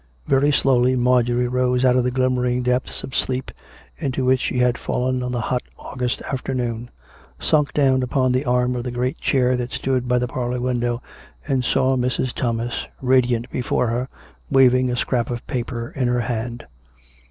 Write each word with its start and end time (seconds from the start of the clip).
Very 0.25 0.51
slowly 0.51 0.95
Marjorie 0.95 1.47
rose 1.47 1.85
out 1.85 1.95
of 1.95 2.03
the 2.03 2.09
glimmering 2.09 2.63
depths 2.63 3.03
of 3.03 3.15
sleep 3.15 3.51
into 3.99 4.25
which 4.25 4.47
s'he 4.49 4.57
had 4.57 4.79
fallen 4.79 5.21
on 5.21 5.31
the 5.31 5.41
hot 5.41 5.61
August 5.77 6.23
after 6.23 6.55
noon, 6.55 6.89
sunk 7.37 7.71
down 7.71 8.01
upon 8.01 8.31
the 8.31 8.43
arm 8.43 8.75
of 8.75 8.83
the 8.83 8.89
great 8.89 9.19
chair 9.19 9.55
that 9.55 9.71
stood 9.71 10.07
by 10.07 10.17
the 10.17 10.27
parlour 10.27 10.59
window, 10.59 11.03
and 11.47 11.63
saw 11.63 11.95
Mrs. 11.95 12.33
Thomas 12.33 12.87
radiant 12.99 13.47
be 13.51 13.61
fore 13.61 13.89
her, 13.89 14.07
waving 14.49 14.89
a 14.89 14.95
scrap 14.95 15.29
of 15.29 15.45
paper 15.45 15.91
in 15.95 16.07
her 16.07 16.21
hand. 16.21 16.65